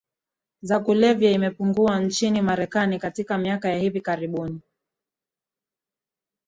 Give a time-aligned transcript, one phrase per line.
[0.61, 4.61] za kulevya imepungua nchini Marekani katika miaka ya hivi karibuni